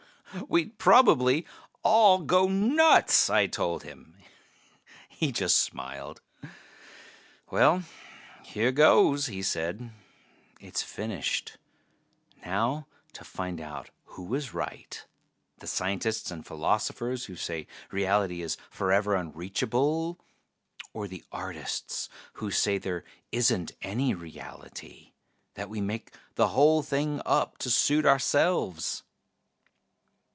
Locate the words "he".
5.09-5.29, 9.25-9.43